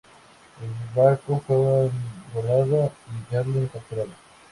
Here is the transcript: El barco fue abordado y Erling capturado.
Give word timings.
El 0.63 0.95
barco 0.99 1.39
fue 1.45 1.55
abordado 2.33 2.91
y 3.29 3.35
Erling 3.35 3.67
capturado. 3.67 4.09